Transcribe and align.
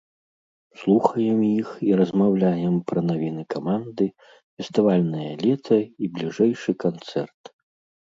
Слухаем 0.83 1.39
іх 1.47 1.67
і 1.87 1.91
размаўляем 1.99 2.79
пра 2.91 3.03
навіны 3.09 3.43
каманды, 3.55 4.07
фестывальнае 4.55 5.27
лета 5.45 5.77
і 5.81 6.05
бліжэйшы 6.17 6.71
канцэрт. 6.87 7.53